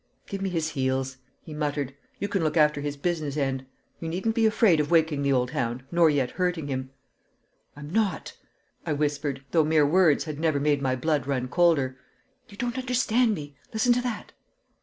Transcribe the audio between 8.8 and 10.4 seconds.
I whispered, though mere words had